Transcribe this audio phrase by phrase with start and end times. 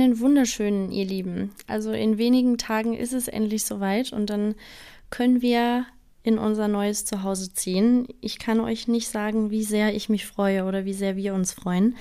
[0.00, 1.52] einen wunderschönen, ihr Lieben.
[1.66, 4.54] Also in wenigen Tagen ist es endlich soweit und dann
[5.10, 5.86] können wir
[6.22, 8.06] in unser neues Zuhause ziehen.
[8.20, 11.52] Ich kann euch nicht sagen, wie sehr ich mich freue oder wie sehr wir uns
[11.52, 11.96] freuen.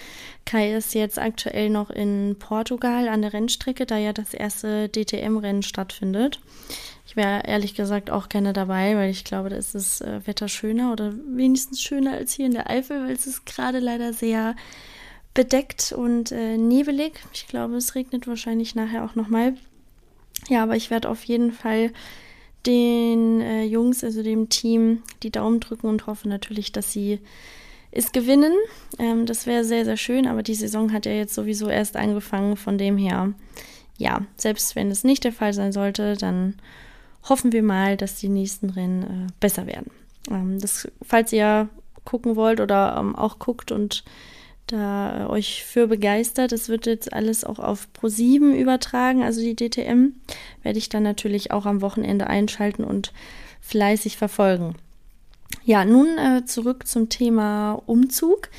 [0.46, 5.64] Kai ist jetzt aktuell noch in Portugal an der Rennstrecke, da ja das erste DTM-Rennen
[5.64, 6.42] stattfindet.
[7.08, 10.48] Ich wäre ehrlich gesagt auch gerne dabei, weil ich glaube, da ist das äh, Wetter
[10.48, 14.56] schöner oder wenigstens schöner als hier in der Eifel, weil es ist gerade leider sehr
[15.40, 17.14] bedeckt und äh, nebelig.
[17.34, 19.54] Ich glaube, es regnet wahrscheinlich nachher auch nochmal.
[20.50, 21.94] Ja, aber ich werde auf jeden Fall
[22.66, 27.20] den äh, Jungs, also dem Team, die Daumen drücken und hoffe natürlich, dass sie
[27.90, 28.52] es gewinnen.
[28.98, 32.58] Ähm, das wäre sehr, sehr schön, aber die Saison hat ja jetzt sowieso erst angefangen.
[32.58, 33.32] Von dem her,
[33.98, 36.56] ja, selbst wenn es nicht der Fall sein sollte, dann
[37.30, 39.90] hoffen wir mal, dass die nächsten Rennen äh, besser werden.
[40.30, 41.70] Ähm, das, falls ihr
[42.04, 44.04] gucken wollt oder ähm, auch guckt und
[44.72, 46.52] da äh, euch für begeistert.
[46.52, 50.14] Es wird jetzt alles auch auf Pro7 übertragen, also die DTM
[50.64, 53.14] werde ich dann natürlich auch am Wochenende einschalten und
[53.62, 54.76] fleißig verfolgen.
[55.64, 58.50] Ja, nun äh, zurück zum Thema Umzug.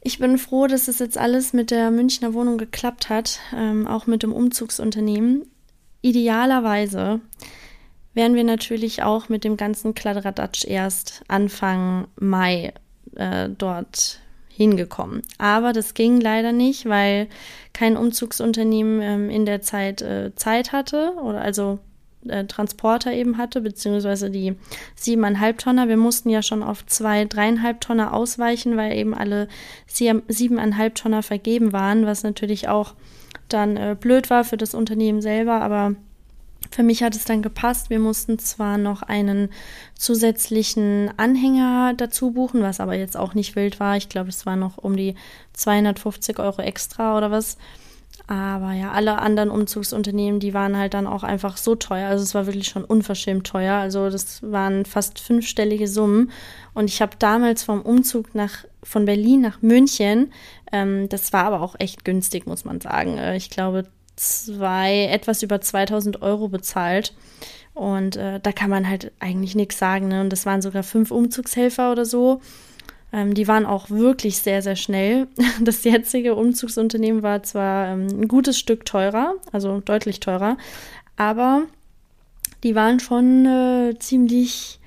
[0.00, 4.06] Ich bin froh, dass es jetzt alles mit der Münchner Wohnung geklappt hat, ähm, auch
[4.06, 5.44] mit dem Umzugsunternehmen.
[6.00, 7.20] Idealerweise
[8.14, 12.72] werden wir natürlich auch mit dem ganzen Kladderadatsch erst Anfang Mai
[13.16, 14.20] äh, dort
[14.58, 15.22] hingekommen.
[15.38, 17.28] Aber das ging leider nicht, weil
[17.72, 21.78] kein Umzugsunternehmen ähm, in der Zeit äh, Zeit hatte oder also
[22.26, 24.56] äh, Transporter eben hatte, beziehungsweise die
[24.96, 25.86] siebeneinhalb Tonner.
[25.86, 29.46] Wir mussten ja schon auf zwei, dreieinhalb Tonner ausweichen, weil eben alle
[29.86, 32.94] siebeneinhalb Tonner vergeben waren, was natürlich auch
[33.48, 35.94] dann äh, blöd war für das Unternehmen selber, aber
[36.70, 37.90] für mich hat es dann gepasst.
[37.90, 39.50] Wir mussten zwar noch einen
[39.96, 43.96] zusätzlichen Anhänger dazu buchen, was aber jetzt auch nicht wild war.
[43.96, 45.14] Ich glaube, es war noch um die
[45.54, 47.56] 250 Euro extra oder was.
[48.26, 52.08] Aber ja, alle anderen Umzugsunternehmen, die waren halt dann auch einfach so teuer.
[52.08, 53.76] Also es war wirklich schon unverschämt teuer.
[53.76, 56.30] Also das waren fast fünfstellige Summen.
[56.74, 60.32] Und ich habe damals vom Umzug nach von Berlin nach München,
[60.72, 63.18] ähm, das war aber auch echt günstig, muss man sagen.
[63.18, 63.84] Äh, ich glaube
[64.18, 67.14] zwei, etwas über 2000 Euro bezahlt.
[67.74, 70.08] Und äh, da kann man halt eigentlich nichts sagen.
[70.08, 70.20] Ne?
[70.20, 72.40] Und das waren sogar fünf Umzugshelfer oder so.
[73.12, 75.28] Ähm, die waren auch wirklich sehr, sehr schnell.
[75.60, 80.56] Das jetzige Umzugsunternehmen war zwar ähm, ein gutes Stück teurer, also deutlich teurer,
[81.16, 81.62] aber
[82.62, 84.77] die waren schon äh, ziemlich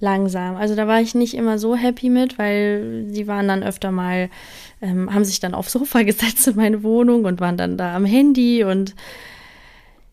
[0.00, 0.56] langsam.
[0.56, 4.30] Also da war ich nicht immer so happy mit, weil die waren dann öfter mal
[4.80, 8.04] ähm, haben sich dann aufs Sofa gesetzt in meine Wohnung und waren dann da am
[8.04, 8.94] Handy und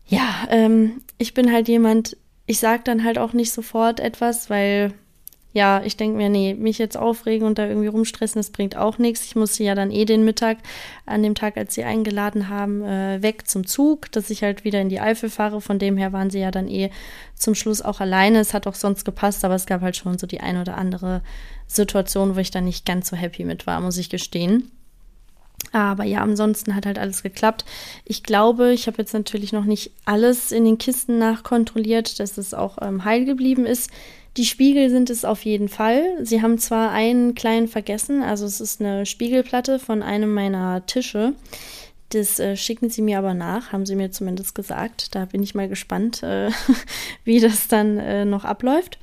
[0.06, 4.92] ja, ähm, ich bin halt jemand, ich sag dann halt auch nicht sofort etwas, weil
[5.54, 8.98] ja, ich denke mir, nee, mich jetzt aufregen und da irgendwie rumstressen, das bringt auch
[8.98, 9.24] nichts.
[9.24, 10.58] Ich musste ja dann eh den Mittag,
[11.06, 14.80] an dem Tag, als sie eingeladen haben, äh, weg zum Zug, dass ich halt wieder
[14.80, 15.60] in die Eifel fahre.
[15.60, 16.90] Von dem her waren sie ja dann eh
[17.36, 18.40] zum Schluss auch alleine.
[18.40, 21.22] Es hat auch sonst gepasst, aber es gab halt schon so die ein oder andere
[21.68, 24.72] Situation, wo ich dann nicht ganz so happy mit war, muss ich gestehen.
[25.70, 27.64] Aber ja, ansonsten hat halt alles geklappt.
[28.04, 32.54] Ich glaube, ich habe jetzt natürlich noch nicht alles in den Kisten nachkontrolliert, dass es
[32.54, 33.90] auch ähm, heil geblieben ist.
[34.36, 36.02] Die Spiegel sind es auf jeden Fall.
[36.22, 41.34] Sie haben zwar einen kleinen vergessen, also es ist eine Spiegelplatte von einem meiner Tische.
[42.08, 45.14] Das äh, schicken sie mir aber nach, haben sie mir zumindest gesagt.
[45.14, 46.50] Da bin ich mal gespannt, äh,
[47.24, 48.98] wie das dann äh, noch abläuft.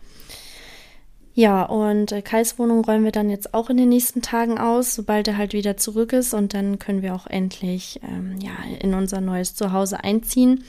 [1.34, 4.96] Ja, und äh, Kais Wohnung räumen wir dann jetzt auch in den nächsten Tagen aus,
[4.96, 6.34] sobald er halt wieder zurück ist.
[6.34, 10.64] Und dann können wir auch endlich ähm, ja, in unser neues Zuhause einziehen.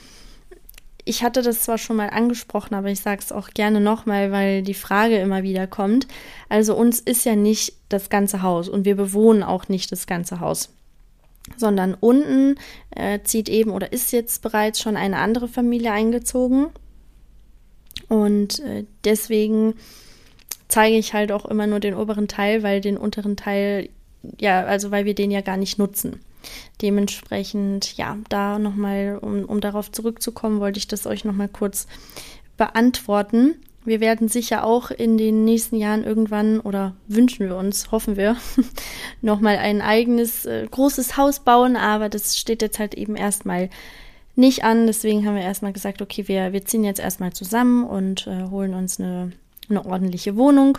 [1.05, 4.63] Ich hatte das zwar schon mal angesprochen, aber ich sage es auch gerne nochmal, weil
[4.63, 6.07] die Frage immer wieder kommt.
[6.49, 10.39] Also uns ist ja nicht das ganze Haus und wir bewohnen auch nicht das ganze
[10.39, 10.71] Haus,
[11.57, 12.55] sondern unten
[12.91, 16.69] äh, zieht eben oder ist jetzt bereits schon eine andere Familie eingezogen.
[18.09, 19.75] Und äh, deswegen
[20.69, 23.89] zeige ich halt auch immer nur den oberen Teil, weil den unteren Teil,
[24.41, 26.21] ja, also weil wir den ja gar nicht nutzen.
[26.80, 31.86] Dementsprechend, ja, da nochmal, um, um darauf zurückzukommen, wollte ich das euch nochmal kurz
[32.56, 33.54] beantworten.
[33.84, 38.36] Wir werden sicher auch in den nächsten Jahren irgendwann oder wünschen wir uns, hoffen wir,
[39.22, 43.71] nochmal ein eigenes äh, großes Haus bauen, aber das steht jetzt halt eben erstmal
[44.36, 44.86] nicht an.
[44.86, 48.74] Deswegen haben wir erstmal gesagt, okay, wir, wir ziehen jetzt erstmal zusammen und äh, holen
[48.74, 49.33] uns eine
[49.68, 50.78] eine ordentliche Wohnung.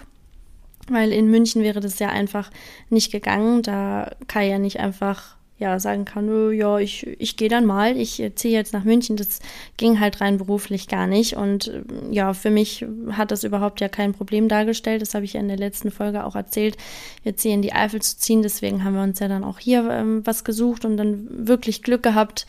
[0.87, 2.51] Weil in München wäre das ja einfach
[2.89, 7.65] nicht gegangen, da Kai ja nicht einfach ja sagen kann, ja, ich, ich gehe dann
[7.65, 9.15] mal, ich ziehe jetzt nach München.
[9.15, 9.39] Das
[9.77, 11.35] ging halt rein beruflich gar nicht.
[11.35, 15.01] Und äh, ja, für mich hat das überhaupt ja kein Problem dargestellt.
[15.01, 16.77] Das habe ich ja in der letzten Folge auch erzählt,
[17.23, 18.41] jetzt hier in die Eifel zu ziehen.
[18.41, 22.03] Deswegen haben wir uns ja dann auch hier ähm, was gesucht und dann wirklich Glück
[22.03, 22.45] gehabt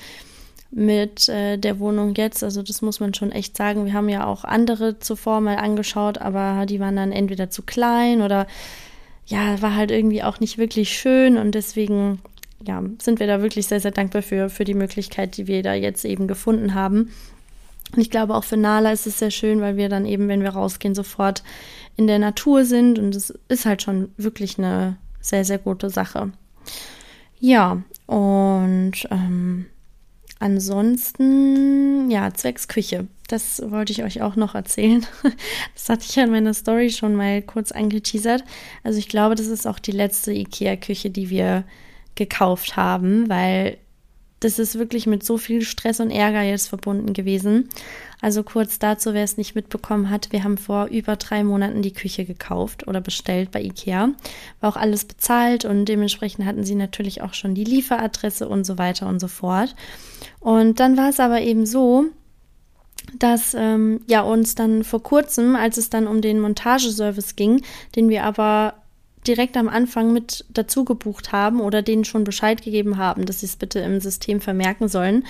[0.71, 2.43] mit äh, der Wohnung jetzt.
[2.43, 3.85] Also das muss man schon echt sagen.
[3.85, 8.23] Wir haben ja auch andere zuvor mal angeschaut, aber die waren dann entweder zu klein
[8.23, 8.47] oder
[9.27, 12.21] ja, war halt irgendwie auch nicht wirklich schön und deswegen
[12.63, 15.75] ja, sind wir da wirklich sehr, sehr dankbar für, für die Möglichkeit, die wir da
[15.75, 17.11] jetzt eben gefunden haben.
[17.93, 20.43] Und ich glaube, auch für Nala ist es sehr schön, weil wir dann eben, wenn
[20.43, 21.43] wir rausgehen, sofort
[21.97, 22.99] in der Natur sind.
[22.99, 26.33] Und es ist halt schon wirklich eine sehr, sehr gute Sache.
[27.39, 29.67] Ja, und ähm,
[30.39, 33.07] ansonsten, ja, zwecks Küche.
[33.29, 35.05] Das wollte ich euch auch noch erzählen.
[35.75, 38.45] Das hatte ich ja in meiner Story schon mal kurz angeteasert.
[38.83, 41.65] Also ich glaube, das ist auch die letzte IKEA-Küche, die wir
[42.15, 43.79] gekauft haben, weil
[44.45, 47.71] das ist wirklich mit so viel Stress und Ärger jetzt verbunden gewesen.
[48.21, 51.95] Also kurz dazu, wer es nicht mitbekommen hat, wir haben vor über drei Monaten die
[51.95, 54.11] Küche gekauft oder bestellt bei Ikea.
[54.61, 58.77] War auch alles bezahlt und dementsprechend hatten sie natürlich auch schon die Lieferadresse und so
[58.77, 59.75] weiter und so fort.
[60.41, 62.05] Und dann war es aber eben so,
[63.19, 67.63] dass ähm, ja uns dann vor kurzem, als es dann um den Montageservice ging,
[67.97, 68.75] den wir aber
[69.27, 73.47] direkt am Anfang mit dazu gebucht haben oder denen schon Bescheid gegeben haben, dass sie
[73.47, 75.25] es bitte im System vermerken sollen,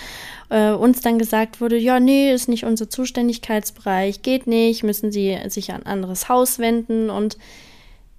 [0.51, 5.39] äh, uns dann gesagt wurde, ja, nee, ist nicht unser Zuständigkeitsbereich, geht nicht, müssen sie
[5.49, 7.11] sich an ein anderes Haus wenden.
[7.11, 7.39] Und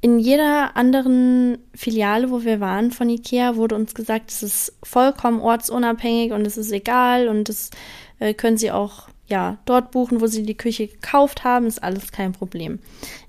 [0.01, 5.41] in jeder anderen Filiale, wo wir waren von Ikea, wurde uns gesagt, es ist vollkommen
[5.41, 7.71] ortsunabhängig und es ist egal und das
[8.19, 12.11] äh, können sie auch ja, dort buchen, wo sie die Küche gekauft haben, ist alles
[12.11, 12.79] kein Problem.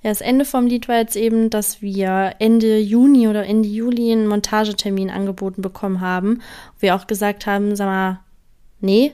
[0.03, 4.13] Ja, das Ende vom Lied war jetzt eben, dass wir Ende Juni oder Ende Juli
[4.13, 6.43] einen Montagetermin angeboten bekommen haben.
[6.79, 8.21] Wir auch gesagt haben, sag mal,
[8.81, 9.13] nee,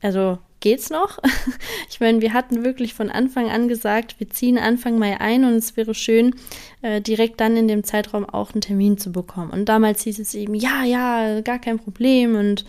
[0.00, 1.18] also geht's noch?
[1.90, 5.54] ich meine, wir hatten wirklich von Anfang an gesagt, wir ziehen Anfang Mai ein und
[5.54, 6.34] es wäre schön,
[6.80, 9.50] äh, direkt dann in dem Zeitraum auch einen Termin zu bekommen.
[9.50, 12.64] Und damals hieß es eben, ja, ja, gar kein Problem und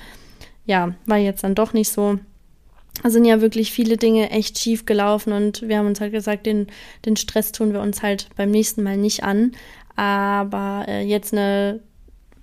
[0.66, 2.20] ja, war jetzt dann doch nicht so
[3.10, 6.68] sind ja wirklich viele Dinge echt schief gelaufen und wir haben uns halt gesagt, den,
[7.06, 9.52] den Stress tun wir uns halt beim nächsten Mal nicht an.
[9.96, 11.82] Aber äh, jetzt eine,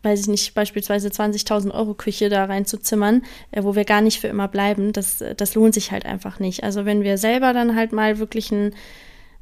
[0.03, 4.29] weiß ich nicht, beispielsweise 20.000 Euro Küche da reinzuzimmern, äh, wo wir gar nicht für
[4.29, 6.63] immer bleiben, das, das lohnt sich halt einfach nicht.
[6.63, 8.75] Also wenn wir selber dann halt mal wirklich ein,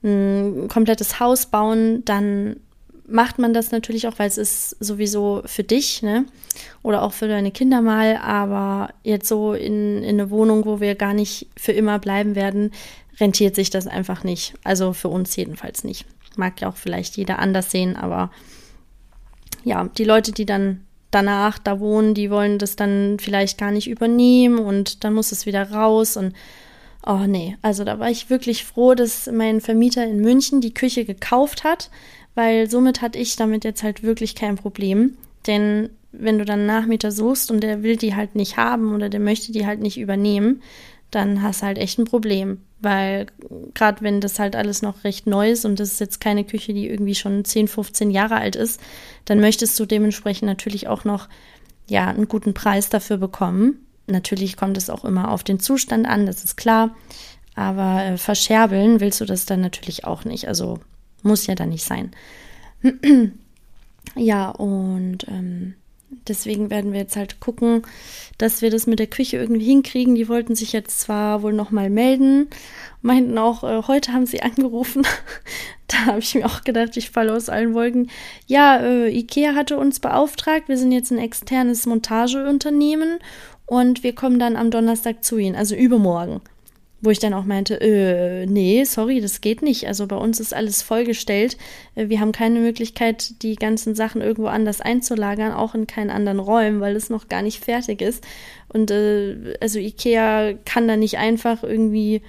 [0.02, 2.56] ein komplettes Haus bauen, dann
[3.08, 6.26] macht man das natürlich auch, weil es ist sowieso für dich, ne?
[6.82, 10.94] Oder auch für deine Kinder mal, aber jetzt so in, in eine Wohnung, wo wir
[10.94, 12.72] gar nicht für immer bleiben werden,
[13.18, 14.54] rentiert sich das einfach nicht.
[14.64, 16.06] Also für uns jedenfalls nicht.
[16.36, 18.30] Mag ja auch vielleicht jeder anders sehen, aber
[19.64, 23.88] ja, die Leute, die dann danach da wohnen, die wollen das dann vielleicht gar nicht
[23.88, 26.34] übernehmen und dann muss es wieder raus und
[27.08, 31.06] oh nee, also da war ich wirklich froh, dass mein Vermieter in München die Küche
[31.06, 31.90] gekauft hat,
[32.34, 35.16] weil somit hatte ich damit jetzt halt wirklich kein Problem.
[35.46, 39.20] Denn wenn du dann Nachmieter suchst und der will die halt nicht haben oder der
[39.20, 40.62] möchte die halt nicht übernehmen,
[41.10, 42.60] dann hast du halt echt ein Problem.
[42.80, 43.26] Weil
[43.72, 46.74] gerade wenn das halt alles noch recht neu ist und das ist jetzt keine Küche,
[46.74, 48.80] die irgendwie schon 10, 15 Jahre alt ist,
[49.24, 51.28] dann möchtest du dementsprechend natürlich auch noch
[51.88, 53.87] ja einen guten Preis dafür bekommen.
[54.08, 56.96] Natürlich kommt es auch immer auf den Zustand an, das ist klar.
[57.54, 60.48] Aber äh, verscherbeln willst du das dann natürlich auch nicht.
[60.48, 60.78] Also
[61.22, 62.12] muss ja dann nicht sein.
[64.14, 65.74] ja, und ähm,
[66.28, 67.82] deswegen werden wir jetzt halt gucken,
[68.38, 70.14] dass wir das mit der Küche irgendwie hinkriegen.
[70.14, 72.48] Die wollten sich jetzt zwar wohl nochmal melden,
[73.02, 75.04] meinten auch, äh, heute haben sie angerufen.
[75.88, 78.10] da habe ich mir auch gedacht, ich falle aus allen Wolken.
[78.46, 80.68] Ja, äh, Ikea hatte uns beauftragt.
[80.68, 83.18] Wir sind jetzt ein externes Montageunternehmen
[83.68, 86.40] und wir kommen dann am Donnerstag zu ihnen, also übermorgen.
[87.00, 89.86] Wo ich dann auch meinte, äh, nee, sorry, das geht nicht.
[89.86, 91.56] Also bei uns ist alles vollgestellt.
[91.94, 96.40] Äh, wir haben keine Möglichkeit, die ganzen Sachen irgendwo anders einzulagern, auch in keinen anderen
[96.40, 98.26] Räumen, weil es noch gar nicht fertig ist.
[98.68, 102.22] Und äh, also Ikea kann da nicht einfach irgendwie,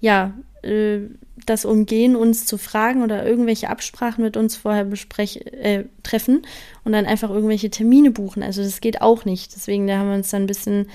[0.00, 0.32] ja,
[0.62, 1.00] äh,
[1.46, 6.42] das umgehen, uns zu fragen oder irgendwelche Absprachen mit uns vorher äh, treffen
[6.84, 8.42] und dann einfach irgendwelche Termine buchen.
[8.42, 9.54] Also das geht auch nicht.
[9.54, 10.88] Deswegen da haben wir uns dann ein bisschen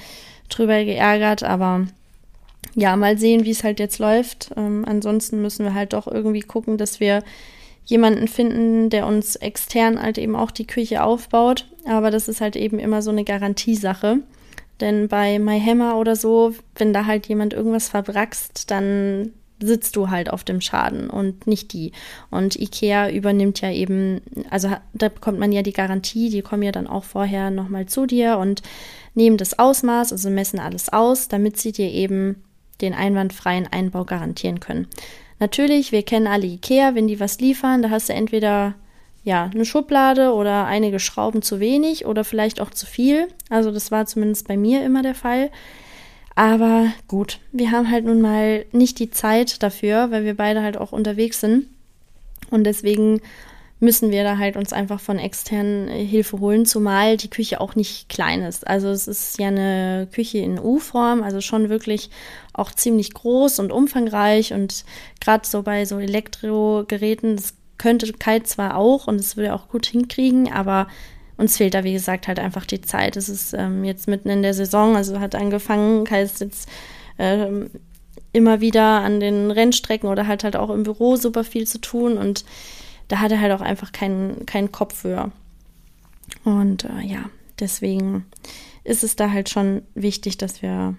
[0.49, 1.87] drüber geärgert, aber
[2.75, 4.51] ja, mal sehen, wie es halt jetzt läuft.
[4.57, 7.23] Ähm, ansonsten müssen wir halt doch irgendwie gucken, dass wir
[7.85, 11.67] jemanden finden, der uns extern halt eben auch die Küche aufbaut.
[11.85, 14.19] Aber das ist halt eben immer so eine Garantiesache.
[14.81, 19.31] Denn bei MyHammer oder so, wenn da halt jemand irgendwas verbrackst, dann
[19.62, 21.91] sitzt du halt auf dem Schaden und nicht die.
[22.29, 26.71] Und IKEA übernimmt ja eben, also da bekommt man ja die Garantie, die kommen ja
[26.71, 28.62] dann auch vorher nochmal zu dir und
[29.13, 32.43] nehmen das Ausmaß, also messen alles aus, damit sie dir eben
[32.81, 34.88] den einwandfreien Einbau garantieren können.
[35.39, 38.75] Natürlich, wir kennen alle IKEA, wenn die was liefern, da hast du entweder
[39.24, 43.27] ja, eine Schublade oder einige Schrauben zu wenig oder vielleicht auch zu viel.
[43.50, 45.50] Also das war zumindest bei mir immer der Fall.
[46.36, 50.77] Aber gut, wir haben halt nun mal nicht die Zeit dafür, weil wir beide halt
[50.77, 51.68] auch unterwegs sind.
[52.51, 53.22] Und deswegen
[53.80, 57.75] müssen wir da halt uns einfach von externen äh, Hilfe holen, zumal die Küche auch
[57.75, 58.68] nicht klein ist.
[58.68, 62.10] Also es ist ja eine Küche in U-Form, also schon wirklich
[62.54, 64.86] auch ziemlich groß und umfangreich und
[65.20, 69.86] gerade so bei so Elektrogeräten, das könnte Kai zwar auch und es würde auch gut
[69.86, 70.88] hinkriegen, aber
[71.38, 73.18] uns fehlt da, wie gesagt, halt einfach die Zeit.
[73.18, 76.70] Es ist ähm, jetzt mitten in der Saison, also hat angefangen, ist jetzt
[77.18, 77.70] ähm,
[78.34, 82.18] immer wieder an den Rennstrecken oder hat halt auch im Büro super viel zu tun
[82.18, 82.46] und
[83.08, 85.32] da hat er halt auch einfach keinen, keinen Kopf für.
[86.44, 88.25] Und äh, ja, deswegen
[88.84, 90.96] ist es da halt schon wichtig, dass wir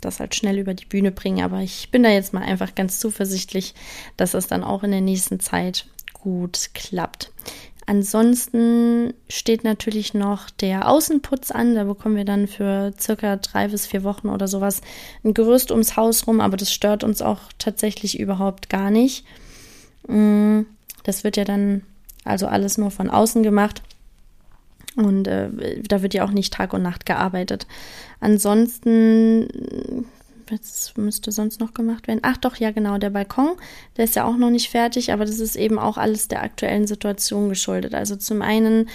[0.00, 1.44] das halt schnell über die Bühne bringen.
[1.44, 3.74] Aber ich bin da jetzt mal einfach ganz zuversichtlich,
[4.16, 7.32] dass es dann auch in der nächsten Zeit gut klappt.
[7.86, 11.74] Ansonsten steht natürlich noch der Außenputz an.
[11.74, 14.80] Da bekommen wir dann für circa drei bis vier Wochen oder sowas
[15.22, 19.26] ein Gerüst ums Haus rum, aber das stört uns auch tatsächlich überhaupt gar nicht.
[20.08, 20.62] Mm,
[21.02, 21.82] das wird ja dann
[22.24, 23.82] also alles nur von außen gemacht.
[24.96, 27.66] Und äh, da wird ja auch nicht Tag und Nacht gearbeitet.
[28.20, 30.06] Ansonsten
[30.50, 32.20] was müsste sonst noch gemacht werden?
[32.22, 33.56] Ach doch, ja genau, der Balkon,
[33.96, 36.86] der ist ja auch noch nicht fertig, aber das ist eben auch alles der aktuellen
[36.86, 37.94] Situation geschuldet.
[37.94, 38.88] Also zum einen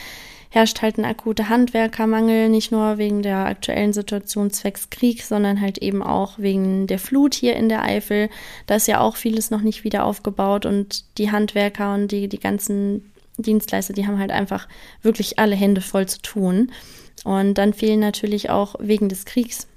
[0.49, 5.77] herrscht halt ein akuter Handwerkermangel, nicht nur wegen der aktuellen Situation zwecks Krieg, sondern halt
[5.77, 8.29] eben auch wegen der Flut hier in der Eifel.
[8.65, 12.39] Da ist ja auch vieles noch nicht wieder aufgebaut und die Handwerker und die, die
[12.39, 14.67] ganzen Dienstleister, die haben halt einfach
[15.01, 16.71] wirklich alle Hände voll zu tun.
[17.23, 19.67] Und dann fehlen natürlich auch wegen des Kriegs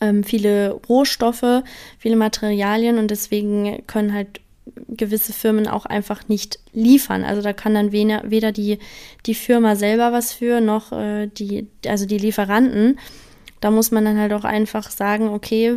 [0.00, 1.62] ähm, viele Rohstoffe,
[1.98, 4.40] viele Materialien und deswegen können halt
[4.88, 7.24] gewisse Firmen auch einfach nicht liefern.
[7.24, 8.78] Also da kann dann weder die,
[9.26, 12.98] die Firma selber was für, noch äh, die, also die Lieferanten
[13.60, 15.76] da muss man dann halt auch einfach sagen, okay,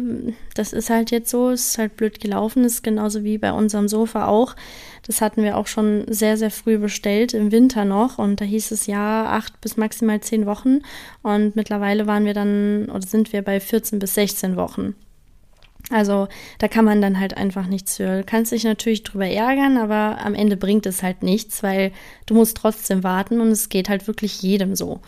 [0.56, 3.88] das ist halt jetzt so, es ist halt blöd gelaufen, ist genauso wie bei unserem
[3.88, 4.56] Sofa auch.
[5.08, 8.20] Das hatten wir auch schon sehr, sehr früh bestellt, im Winter noch.
[8.20, 10.80] Und da hieß es ja acht bis maximal zehn Wochen.
[11.24, 14.96] Und mittlerweile waren wir dann oder sind wir bei 14 bis 16 Wochen.
[15.90, 16.28] Also
[16.60, 18.20] da kann man dann halt einfach nichts für.
[18.20, 21.92] Du kannst dich natürlich drüber ärgern, aber am Ende bringt es halt nichts, weil
[22.28, 25.02] du musst trotzdem warten und es geht halt wirklich jedem so.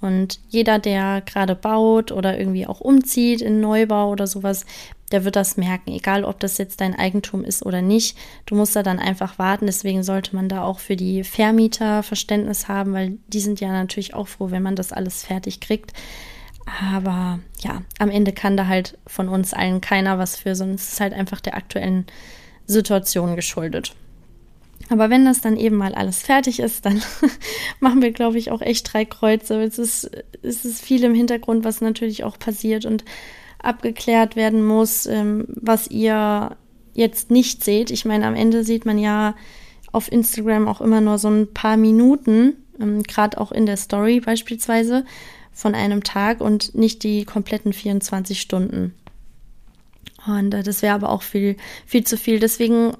[0.00, 4.64] Und jeder, der gerade baut oder irgendwie auch umzieht in Neubau oder sowas,
[5.10, 8.16] der wird das merken, egal ob das jetzt dein Eigentum ist oder nicht.
[8.46, 9.66] Du musst da dann einfach warten.
[9.66, 14.14] Deswegen sollte man da auch für die Vermieter Verständnis haben, weil die sind ja natürlich
[14.14, 15.92] auch froh, wenn man das alles fertig kriegt.
[16.82, 21.00] Aber ja, am Ende kann da halt von uns allen keiner was für, es ist
[21.00, 22.04] halt einfach der aktuellen
[22.66, 23.94] Situation geschuldet.
[24.90, 27.02] Aber wenn das dann eben mal alles fertig ist, dann
[27.80, 29.60] machen wir, glaube ich, auch echt drei Kreuze.
[29.62, 30.10] Es ist,
[30.42, 33.04] es ist viel im Hintergrund, was natürlich auch passiert und
[33.58, 36.56] abgeklärt werden muss, ähm, was ihr
[36.94, 37.90] jetzt nicht seht.
[37.90, 39.34] Ich meine, am Ende sieht man ja
[39.92, 44.20] auf Instagram auch immer nur so ein paar Minuten, ähm, gerade auch in der Story
[44.20, 45.04] beispielsweise,
[45.52, 48.94] von einem Tag und nicht die kompletten 24 Stunden.
[50.26, 52.38] Und äh, das wäre aber auch viel, viel zu viel.
[52.38, 52.92] Deswegen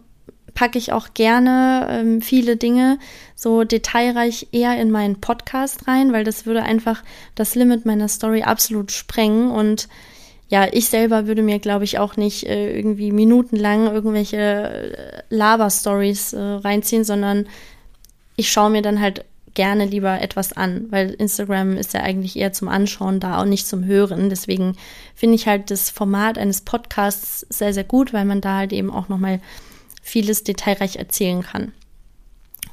[0.58, 2.98] packe ich auch gerne ähm, viele Dinge
[3.36, 7.04] so detailreich eher in meinen Podcast rein, weil das würde einfach
[7.36, 9.88] das Limit meiner Story absolut sprengen und
[10.48, 16.32] ja, ich selber würde mir, glaube ich, auch nicht äh, irgendwie minutenlang irgendwelche äh, Laber-Stories
[16.32, 17.46] äh, reinziehen, sondern
[18.34, 19.24] ich schaue mir dann halt
[19.54, 23.68] gerne lieber etwas an, weil Instagram ist ja eigentlich eher zum Anschauen da und nicht
[23.68, 24.28] zum Hören.
[24.28, 24.76] Deswegen
[25.14, 28.90] finde ich halt das Format eines Podcasts sehr, sehr gut, weil man da halt eben
[28.90, 29.40] auch nochmal mal
[30.08, 31.72] vieles detailreich erzählen kann.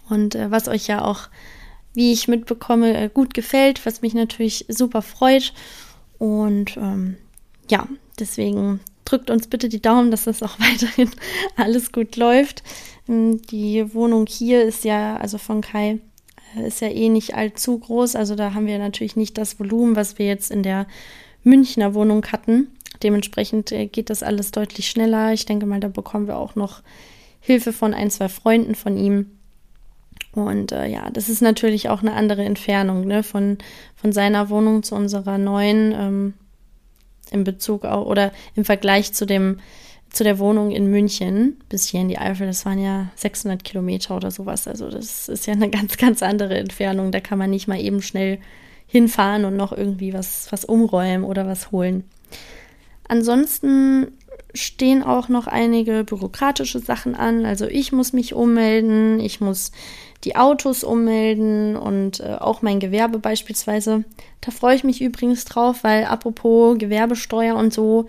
[0.09, 1.29] Und äh, was euch ja auch,
[1.93, 5.53] wie ich mitbekomme, äh, gut gefällt, was mich natürlich super freut.
[6.17, 7.17] Und ähm,
[7.69, 7.87] ja,
[8.19, 11.11] deswegen drückt uns bitte die Daumen, dass das auch weiterhin
[11.55, 12.63] alles gut läuft.
[13.07, 15.99] Ähm, die Wohnung hier ist ja, also von Kai,
[16.55, 18.15] äh, ist ja eh nicht allzu groß.
[18.15, 20.87] Also da haben wir natürlich nicht das Volumen, was wir jetzt in der
[21.43, 22.67] Münchner Wohnung hatten.
[23.03, 25.33] Dementsprechend äh, geht das alles deutlich schneller.
[25.33, 26.81] Ich denke mal, da bekommen wir auch noch
[27.45, 29.37] Hilfe von ein, zwei Freunden von ihm.
[30.31, 33.59] Und äh, ja, das ist natürlich auch eine andere Entfernung ne, von,
[33.95, 36.33] von seiner Wohnung zu unserer neuen ähm,
[37.29, 39.59] in Bezug auch oder im Vergleich zu dem
[40.09, 44.15] zu der Wohnung in München bis hier in die Eifel, das waren ja 600 Kilometer
[44.15, 44.67] oder sowas.
[44.67, 47.11] Also das ist ja eine ganz, ganz andere Entfernung.
[47.11, 48.39] Da kann man nicht mal eben schnell
[48.87, 52.05] hinfahren und noch irgendwie was, was umräumen oder was holen.
[53.07, 54.07] Ansonsten
[54.55, 57.45] stehen auch noch einige bürokratische Sachen an.
[57.45, 59.71] Also ich muss mich ummelden, ich muss
[60.23, 64.03] die Autos ummelden und äh, auch mein Gewerbe beispielsweise.
[64.41, 68.07] Da freue ich mich übrigens drauf, weil apropos Gewerbesteuer und so,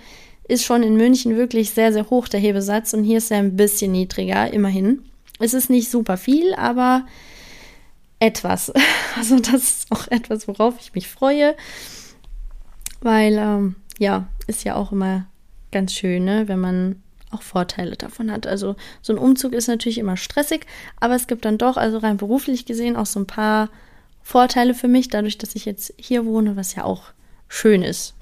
[0.48, 2.94] ist schon in München wirklich sehr, sehr hoch, der Hebesatz.
[2.94, 5.02] Und hier ist er ein bisschen niedriger, immerhin.
[5.38, 7.06] Es ist nicht super viel, aber
[8.18, 8.72] etwas.
[9.18, 11.56] Also das ist auch etwas, worauf ich mich freue.
[13.00, 15.24] Weil, ähm, ja, ist ja auch immer
[15.76, 18.46] ganz schön, ne, wenn man auch Vorteile davon hat.
[18.46, 20.64] Also so ein Umzug ist natürlich immer stressig,
[21.00, 23.68] aber es gibt dann doch, also rein beruflich gesehen, auch so ein paar
[24.22, 27.12] Vorteile für mich, dadurch, dass ich jetzt hier wohne, was ja auch
[27.46, 28.14] schön ist.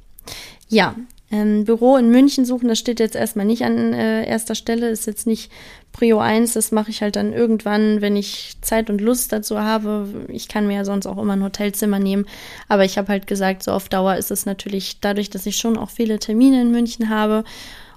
[0.69, 0.97] Ja,
[1.35, 5.07] ähm, Büro in München suchen, das steht jetzt erstmal nicht an äh, erster Stelle, ist
[5.07, 5.51] jetzt nicht
[5.91, 10.07] Prio 1, das mache ich halt dann irgendwann, wenn ich Zeit und Lust dazu habe.
[10.29, 12.27] Ich kann mir ja sonst auch immer ein Hotelzimmer nehmen,
[12.69, 15.77] aber ich habe halt gesagt, so auf Dauer ist es natürlich dadurch, dass ich schon
[15.77, 17.43] auch viele Termine in München habe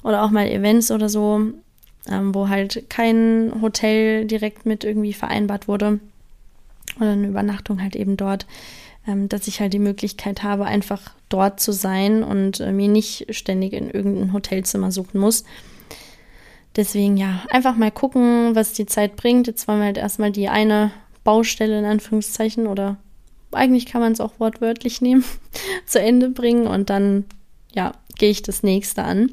[0.04, 1.42] oder auch mal Events oder so,
[2.10, 6.00] ähm, wo halt kein Hotel direkt mit irgendwie vereinbart wurde
[7.00, 8.48] oder eine Übernachtung halt eben dort
[9.30, 13.74] dass ich halt die Möglichkeit habe, einfach dort zu sein und äh, mir nicht ständig
[13.74, 15.44] in irgendein Hotelzimmer suchen muss.
[16.76, 19.48] Deswegen ja, einfach mal gucken, was die Zeit bringt.
[19.48, 20.92] Jetzt wollen wir halt erstmal die eine
[21.24, 22.98] Baustelle in Anführungszeichen oder
[23.52, 25.24] eigentlich kann man es auch wortwörtlich nehmen,
[25.86, 27.26] zu Ende bringen und dann
[27.74, 29.32] ja, gehe ich das nächste an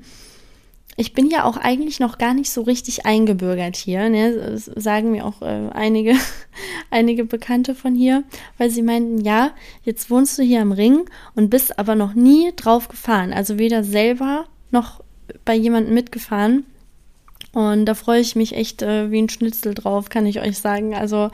[0.97, 4.09] ich bin ja auch eigentlich noch gar nicht so richtig eingebürgert hier.
[4.09, 4.33] Ne?
[4.33, 6.15] Das sagen mir auch äh, einige,
[6.91, 8.23] einige Bekannte von hier,
[8.59, 12.53] weil sie meinten, ja, jetzt wohnst du hier am Ring und bist aber noch nie
[12.55, 13.33] drauf gefahren.
[13.33, 15.03] Also weder selber noch
[15.45, 16.65] bei jemandem mitgefahren.
[17.53, 20.95] Und da freue ich mich echt äh, wie ein Schnitzel drauf, kann ich euch sagen.
[20.95, 21.31] Also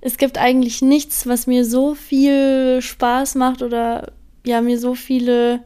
[0.00, 4.12] es gibt eigentlich nichts, was mir so viel Spaß macht oder
[4.44, 5.60] ja, mir so viele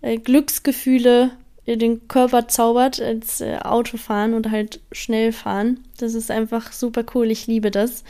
[0.00, 1.32] äh, Glücksgefühle
[1.66, 5.80] den Körper zaubert als äh, Autofahren und halt schnell fahren.
[5.98, 7.30] Das ist einfach super cool.
[7.30, 8.04] Ich liebe das.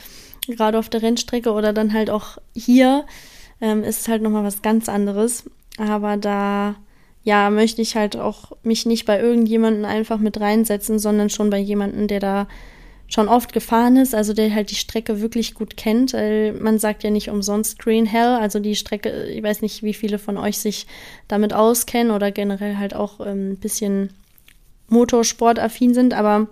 [0.47, 3.05] Gerade auf der Rennstrecke oder dann halt auch hier
[3.61, 5.45] ähm, ist halt nochmal was ganz anderes.
[5.79, 6.77] Aber da,
[7.25, 11.59] ja, möchte ich halt auch mich nicht bei irgendjemanden einfach mit reinsetzen, sondern schon bei
[11.59, 12.49] jemanden, der da
[13.09, 16.13] schon oft gefahren ist, also der halt die Strecke wirklich gut kennt.
[16.13, 20.19] Man sagt ja nicht umsonst Green Hell, also die Strecke, ich weiß nicht, wie viele
[20.19, 20.87] von euch sich
[21.29, 24.11] damit auskennen oder generell halt auch ähm, ein bisschen
[24.89, 26.49] motorsportaffin sind, aber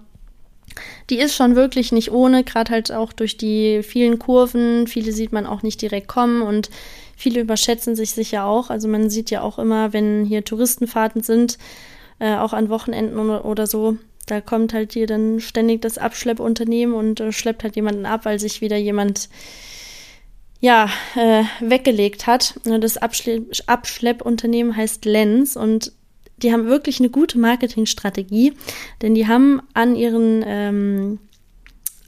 [1.11, 4.87] die ist schon wirklich nicht ohne, gerade halt auch durch die vielen Kurven.
[4.87, 6.71] Viele sieht man auch nicht direkt kommen und
[7.17, 8.71] viele überschätzen sich sicher auch.
[8.71, 11.59] Also man sieht ja auch immer, wenn hier Touristenfahrten sind,
[12.19, 17.21] äh, auch an Wochenenden oder so, da kommt halt hier dann ständig das Abschleppunternehmen und
[17.21, 19.29] äh, schleppt halt jemanden ab, weil sich wieder jemand
[20.61, 22.59] ja, äh, weggelegt hat.
[22.65, 25.93] Das Abschle Abschleppunternehmen heißt Lens und
[26.39, 28.55] die haben wirklich eine gute Marketingstrategie,
[29.03, 31.19] denn die haben an ihren ähm,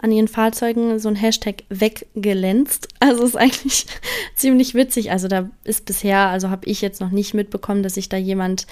[0.01, 2.89] an ihren Fahrzeugen so ein Hashtag weggelenzt.
[3.01, 3.87] Also ist eigentlich
[4.35, 5.11] ziemlich witzig.
[5.11, 8.67] Also da ist bisher, also habe ich jetzt noch nicht mitbekommen, dass sich da jemand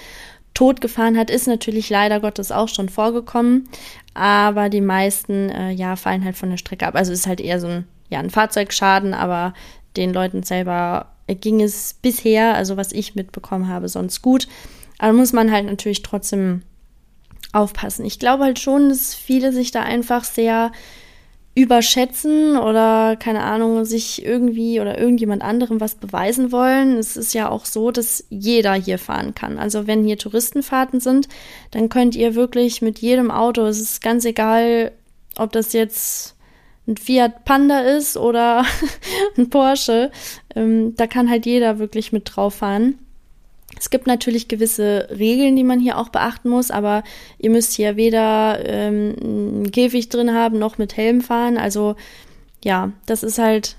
[0.55, 3.69] tot gefahren hat, ist natürlich leider Gottes auch schon vorgekommen.
[4.15, 6.95] Aber die meisten, äh, ja, fallen halt von der Strecke ab.
[6.95, 9.53] Also ist halt eher so ein, ja, ein Fahrzeugschaden, aber
[9.97, 14.47] den Leuten selber ging es bisher, also was ich mitbekommen habe, sonst gut.
[14.97, 16.63] Aber muss man halt natürlich trotzdem
[17.51, 18.05] aufpassen.
[18.05, 20.71] Ich glaube halt schon, dass viele sich da einfach sehr
[21.55, 26.97] überschätzen oder keine Ahnung, sich irgendwie oder irgendjemand anderem was beweisen wollen.
[26.97, 29.57] Es ist ja auch so, dass jeder hier fahren kann.
[29.57, 31.29] Also wenn hier Touristenfahrten sind,
[31.71, 34.91] dann könnt ihr wirklich mit jedem Auto, es ist ganz egal,
[35.37, 36.35] ob das jetzt
[36.87, 38.65] ein Fiat Panda ist oder
[39.37, 40.11] ein Porsche,
[40.55, 42.99] ähm, da kann halt jeder wirklich mit drauf fahren.
[43.79, 47.03] Es gibt natürlich gewisse Regeln, die man hier auch beachten muss, aber
[47.37, 51.57] ihr müsst hier weder ähm, einen Käfig drin haben noch mit Helm fahren.
[51.57, 51.95] Also
[52.63, 53.75] ja, das ist halt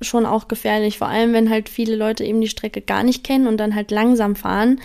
[0.00, 3.46] schon auch gefährlich, vor allem wenn halt viele Leute eben die Strecke gar nicht kennen
[3.46, 4.80] und dann halt langsam fahren.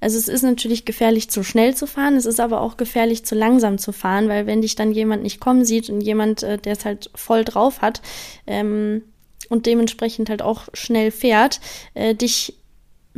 [0.00, 3.34] Also es ist natürlich gefährlich, zu schnell zu fahren, es ist aber auch gefährlich, zu
[3.34, 6.74] langsam zu fahren, weil wenn dich dann jemand nicht kommen sieht und jemand, äh, der
[6.74, 8.02] es halt voll drauf hat
[8.46, 9.02] ähm,
[9.48, 11.60] und dementsprechend halt auch schnell fährt,
[11.94, 12.55] äh, dich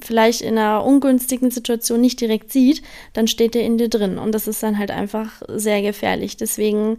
[0.03, 2.83] vielleicht in einer ungünstigen Situation nicht direkt sieht,
[3.13, 4.19] dann steht er in dir drin.
[4.19, 6.37] Und das ist dann halt einfach sehr gefährlich.
[6.37, 6.99] Deswegen,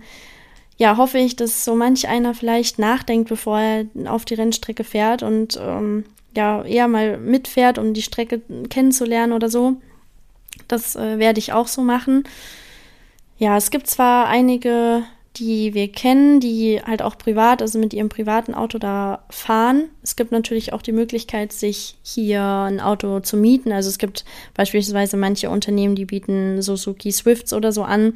[0.78, 5.24] ja, hoffe ich, dass so manch einer vielleicht nachdenkt, bevor er auf die Rennstrecke fährt
[5.24, 9.78] und ähm, ja, eher mal mitfährt, um die Strecke kennenzulernen oder so.
[10.68, 12.24] Das äh, werde ich auch so machen.
[13.38, 15.04] Ja, es gibt zwar einige,
[15.40, 19.86] die wir kennen, die halt auch privat, also mit ihrem privaten Auto da fahren.
[20.04, 23.72] Es gibt natürlich auch die Möglichkeit, sich hier ein Auto zu mieten.
[23.72, 28.14] Also es gibt beispielsweise manche Unternehmen, die bieten Suzuki Swifts oder so an.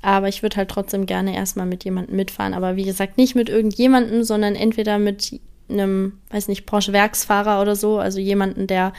[0.00, 2.54] Aber ich würde halt trotzdem gerne erstmal mit jemandem mitfahren.
[2.54, 7.76] Aber wie gesagt, nicht mit irgendjemandem, sondern entweder mit einem, weiß nicht, Porsche Werksfahrer oder
[7.76, 7.98] so.
[7.98, 8.92] Also jemanden, der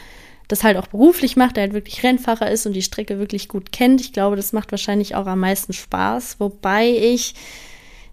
[0.50, 3.72] das halt auch beruflich macht, der halt wirklich Rennfahrer ist und die Strecke wirklich gut
[3.72, 4.02] kennt.
[4.02, 6.40] Ich glaube, das macht wahrscheinlich auch am meisten Spaß.
[6.40, 7.36] Wobei ich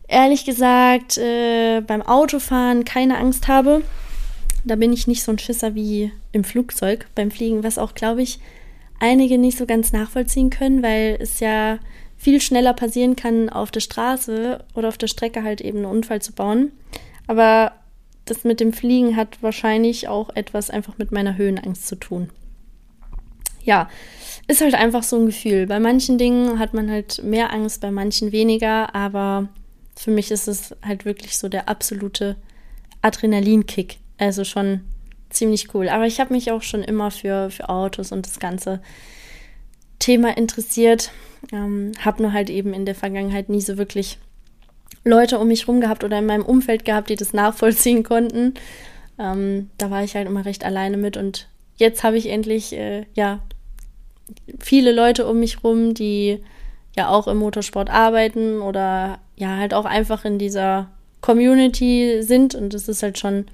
[0.06, 3.82] ehrlich gesagt äh, beim Autofahren keine Angst habe.
[4.64, 8.20] Da bin ich nicht so ein Schisser wie im Flugzeug beim Fliegen, was auch, glaube
[8.22, 8.38] ich,
[9.00, 11.78] einige nicht so ganz nachvollziehen können, weil es ja
[12.18, 16.20] viel schneller passieren kann, auf der Straße oder auf der Strecke halt eben einen Unfall
[16.20, 16.72] zu bauen.
[17.26, 17.72] Aber
[18.26, 22.30] das mit dem Fliegen hat wahrscheinlich auch etwas einfach mit meiner Höhenangst zu tun.
[23.64, 23.88] Ja,
[24.48, 25.66] ist halt einfach so ein Gefühl.
[25.66, 29.48] Bei manchen Dingen hat man halt mehr Angst, bei manchen weniger, aber
[29.96, 32.36] für mich ist es halt wirklich so der absolute
[33.02, 33.98] Adrenalinkick.
[34.18, 34.82] Also schon
[35.30, 35.88] ziemlich cool.
[35.88, 38.80] Aber ich habe mich auch schon immer für, für Autos und das ganze
[39.98, 41.10] Thema interessiert.
[41.52, 44.18] Ähm, habe nur halt eben in der Vergangenheit nie so wirklich
[45.06, 48.54] Leute um mich rum gehabt oder in meinem Umfeld gehabt, die das nachvollziehen konnten.
[49.18, 53.06] Ähm, da war ich halt immer recht alleine mit und jetzt habe ich endlich, äh,
[53.14, 53.40] ja,
[54.58, 56.42] viele Leute um mich rum, die
[56.96, 60.90] ja auch im Motorsport arbeiten oder ja halt auch einfach in dieser
[61.20, 63.46] Community sind und das ist halt schon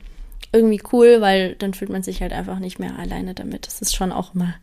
[0.53, 3.67] irgendwie cool, weil dann fühlt man sich halt einfach nicht mehr alleine damit.
[3.67, 4.55] Das ist schon auch immer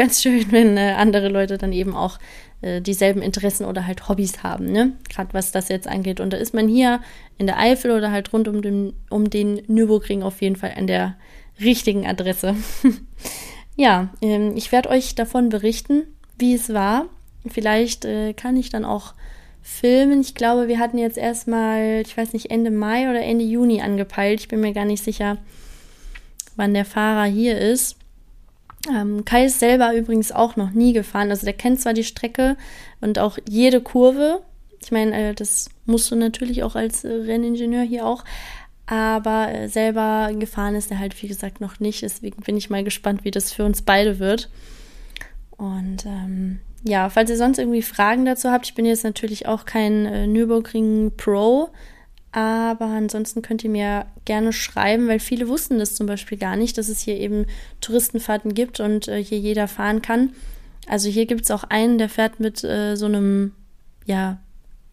[0.00, 2.18] ganz schön, wenn äh, andere Leute dann eben auch
[2.62, 4.92] äh, dieselben Interessen oder halt Hobbys haben, ne?
[5.10, 6.20] Gerade was das jetzt angeht.
[6.20, 7.00] Und da ist man hier
[7.36, 10.86] in der Eifel oder halt rund um den, um den Nürburgring auf jeden Fall an
[10.86, 11.16] der
[11.60, 12.56] richtigen Adresse.
[13.76, 16.04] ja, ähm, ich werde euch davon berichten,
[16.38, 17.04] wie es war.
[17.46, 19.12] Vielleicht äh, kann ich dann auch
[19.60, 20.22] filmen.
[20.22, 24.40] Ich glaube, wir hatten jetzt erstmal, ich weiß nicht, Ende Mai oder Ende Juni angepeilt.
[24.40, 25.36] Ich bin mir gar nicht sicher,
[26.56, 27.99] wann der Fahrer hier ist.
[28.88, 31.30] Ähm, Kai ist selber übrigens auch noch nie gefahren.
[31.30, 32.56] Also der kennt zwar die Strecke
[33.00, 34.42] und auch jede Kurve.
[34.82, 38.24] Ich meine, äh, das musst du natürlich auch als äh, Renningenieur hier auch.
[38.86, 42.02] Aber äh, selber gefahren ist er halt, wie gesagt, noch nicht.
[42.02, 44.50] Deswegen bin ich mal gespannt, wie das für uns beide wird.
[45.50, 49.66] Und ähm, ja, falls ihr sonst irgendwie Fragen dazu habt, ich bin jetzt natürlich auch
[49.66, 51.68] kein äh, Nürburgring Pro,
[52.32, 56.78] aber ansonsten könnt ihr mir gerne schreiben, weil viele wussten das zum Beispiel gar nicht,
[56.78, 57.46] dass es hier eben
[57.80, 60.30] Touristenfahrten gibt und äh, hier jeder fahren kann.
[60.86, 63.52] Also hier gibt es auch einen, der fährt mit äh, so einem,
[64.06, 64.38] ja,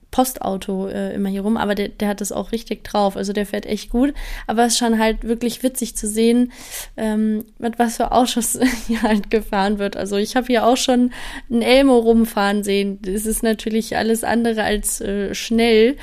[0.10, 3.18] Postauto äh, immer hier rum, aber der, der hat das auch richtig drauf.
[3.18, 4.14] Also der fährt echt gut.
[4.48, 6.54] Aber es ist schon halt wirklich witzig zu sehen,
[6.96, 9.98] ähm, mit was für Ausschuss hier halt gefahren wird.
[9.98, 11.12] Also ich habe hier auch schon
[11.52, 13.00] ein Elmo rumfahren sehen.
[13.02, 15.98] Das ist natürlich alles andere als äh, schnell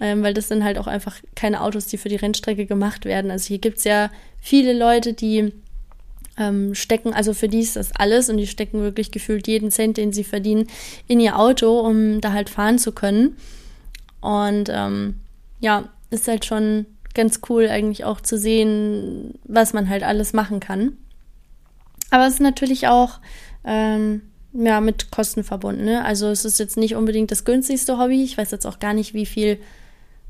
[0.00, 3.30] ähm, weil das sind halt auch einfach keine Autos, die für die Rennstrecke gemacht werden.
[3.30, 4.10] Also hier gibt es ja
[4.40, 5.52] viele Leute, die
[6.38, 9.98] ähm, stecken, also für die ist das alles und die stecken wirklich gefühlt jeden Cent,
[9.98, 10.68] den sie verdienen,
[11.06, 13.36] in ihr Auto, um da halt fahren zu können.
[14.20, 15.16] Und ähm,
[15.60, 20.60] ja, ist halt schon ganz cool eigentlich auch zu sehen, was man halt alles machen
[20.60, 20.96] kann.
[22.10, 23.20] Aber es ist natürlich auch
[23.64, 25.84] ähm, ja, mit Kosten verbunden.
[25.84, 26.04] Ne?
[26.04, 28.22] Also es ist jetzt nicht unbedingt das günstigste Hobby.
[28.22, 29.58] Ich weiß jetzt auch gar nicht, wie viel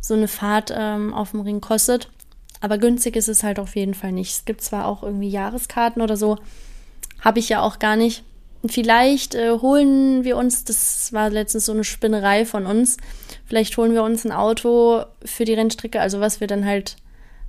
[0.00, 2.08] so eine Fahrt ähm, auf dem Ring kostet.
[2.60, 4.32] Aber günstig ist es halt auf jeden Fall nicht.
[4.32, 6.38] Es gibt zwar auch irgendwie Jahreskarten oder so,
[7.20, 8.22] habe ich ja auch gar nicht.
[8.66, 12.98] Vielleicht äh, holen wir uns, das war letztens so eine Spinnerei von uns,
[13.46, 16.96] vielleicht holen wir uns ein Auto für die Rennstrecke, also was wir dann halt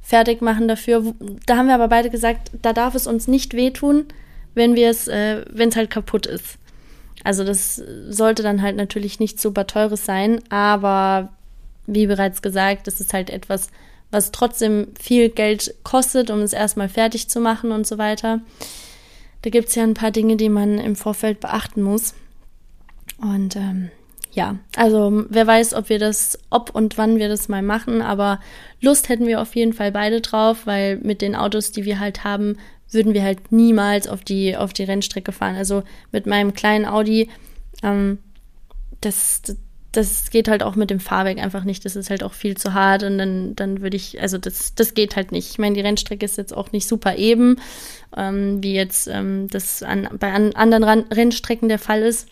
[0.02, 1.14] fertig machen dafür.
[1.46, 4.06] Da haben wir aber beide gesagt, da darf es uns nicht wehtun,
[4.54, 6.58] wenn wir es, äh, wenn es halt kaputt ist.
[7.26, 11.30] Also das sollte dann halt natürlich nicht super teures sein, aber
[11.88, 13.70] wie bereits gesagt, das ist halt etwas,
[14.12, 18.42] was trotzdem viel Geld kostet, um es erstmal fertig zu machen und so weiter.
[19.42, 22.14] Da gibt es ja ein paar Dinge, die man im Vorfeld beachten muss.
[23.18, 23.90] Und ähm,
[24.34, 28.40] ja, also wer weiß, ob wir das, ob und wann wir das mal machen, aber
[28.80, 32.24] Lust hätten wir auf jeden Fall beide drauf, weil mit den Autos, die wir halt
[32.24, 32.58] haben,
[32.90, 35.56] würden wir halt niemals auf die, auf die Rennstrecke fahren.
[35.56, 37.30] Also mit meinem kleinen Audi,
[37.84, 38.20] ähm,
[39.02, 39.42] das,
[39.92, 41.84] das geht halt auch mit dem Fahrwerk einfach nicht.
[41.84, 44.94] Das ist halt auch viel zu hart und dann, dann würde ich, also das, das
[44.94, 45.52] geht halt nicht.
[45.52, 47.58] Ich meine, die Rennstrecke ist jetzt auch nicht super eben,
[48.16, 52.28] ähm, wie jetzt ähm, das an, bei an, anderen Rennstrecken der Fall ist.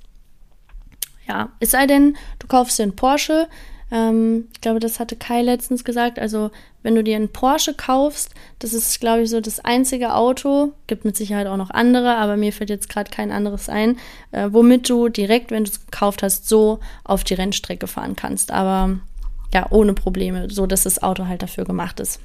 [1.27, 3.47] Ja, es sei denn, du kaufst dir einen Porsche,
[3.91, 6.19] Ähm, ich glaube, das hatte Kai letztens gesagt.
[6.19, 6.51] Also,
[6.83, 11.05] wenn du dir einen Porsche kaufst, das ist, glaube ich, so das einzige Auto, gibt
[11.05, 13.97] mit Sicherheit auch noch andere, aber mir fällt jetzt gerade kein anderes ein,
[14.31, 18.51] äh, womit du direkt, wenn du es gekauft hast, so auf die Rennstrecke fahren kannst.
[18.51, 18.99] Aber
[19.53, 22.19] ja, ohne Probleme, so dass das Auto halt dafür gemacht ist.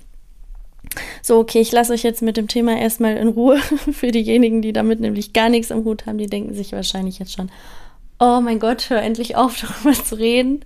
[1.23, 3.57] So, okay, ich lasse euch jetzt mit dem Thema erstmal in Ruhe.
[3.93, 7.33] Für diejenigen, die damit nämlich gar nichts am Hut haben, die denken sich wahrscheinlich jetzt
[7.33, 7.51] schon,
[8.25, 10.65] oh mein Gott, hör endlich auf, darüber zu reden.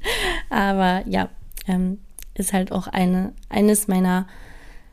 [0.48, 1.28] Aber ja,
[1.66, 1.98] ähm,
[2.34, 4.28] ist halt auch eine, eines meiner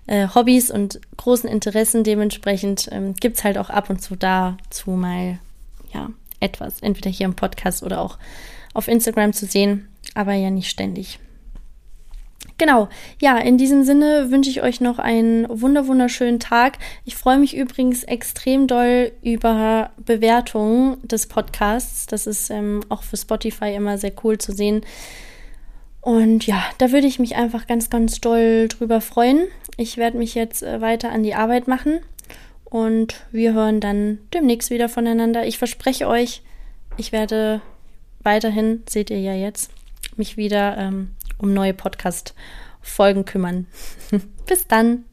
[0.08, 2.04] äh, Hobbys und großen Interessen.
[2.04, 5.40] Dementsprechend ähm, gibt es halt auch ab und zu dazu mal
[5.94, 8.18] ja, etwas, entweder hier im Podcast oder auch
[8.74, 11.20] auf Instagram zu sehen, aber ja nicht ständig.
[12.58, 12.88] Genau,
[13.20, 16.78] ja, in diesem Sinne wünsche ich euch noch einen wunder wunderschönen Tag.
[17.04, 22.06] Ich freue mich übrigens extrem doll über Bewertungen des Podcasts.
[22.06, 24.86] Das ist ähm, auch für Spotify immer sehr cool zu sehen.
[26.00, 29.48] Und ja, da würde ich mich einfach ganz, ganz doll drüber freuen.
[29.76, 32.00] Ich werde mich jetzt äh, weiter an die Arbeit machen
[32.64, 35.46] und wir hören dann demnächst wieder voneinander.
[35.46, 36.42] Ich verspreche euch,
[36.96, 37.62] ich werde
[38.22, 39.72] weiterhin, seht ihr ja jetzt,
[40.16, 43.68] mich wieder ähm, um neue Podcast-Folgen kümmern.
[44.46, 45.06] Bis dann!